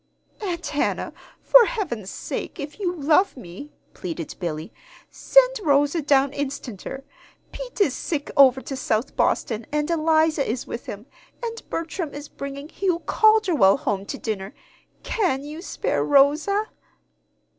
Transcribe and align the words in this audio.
"Aunt 0.41 0.65
Hannah, 0.65 1.13
for 1.43 1.65
heaven's 1.65 2.09
sake, 2.09 2.59
if 2.59 2.79
you 2.79 2.91
love 2.91 3.37
me," 3.37 3.71
pleaded 3.93 4.33
Billy, 4.39 4.73
"send 5.11 5.59
Rosa 5.63 6.01
down 6.01 6.31
instanter! 6.33 7.03
Pete 7.51 7.79
is 7.79 7.93
sick 7.95 8.31
over 8.35 8.61
to 8.61 8.75
South 8.75 9.15
Boston, 9.15 9.67
and 9.71 9.91
Eliza 9.91 10.43
is 10.43 10.65
with 10.65 10.87
him; 10.87 11.05
and 11.43 11.61
Bertram 11.69 12.15
is 12.15 12.29
bringing 12.29 12.67
Hugh 12.69 13.03
Calderwell 13.05 13.77
home 13.77 14.07
to 14.07 14.17
dinner. 14.17 14.55
Can 15.03 15.43
you 15.43 15.61
spare 15.61 16.03
Rosa?" 16.03 16.69